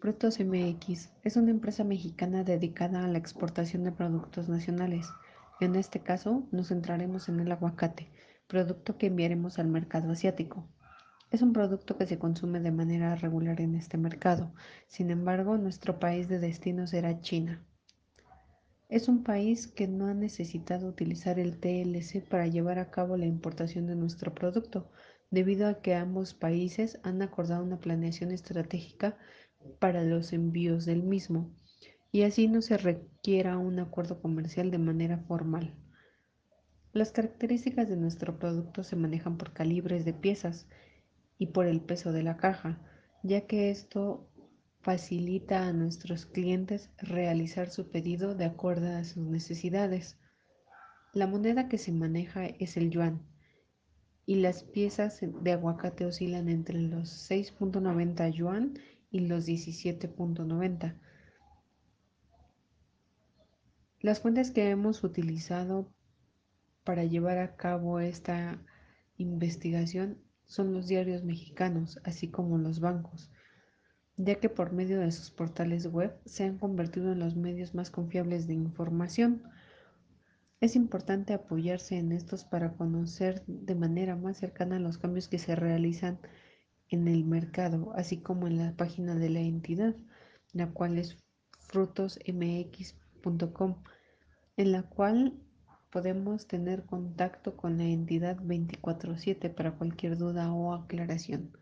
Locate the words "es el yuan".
52.46-53.22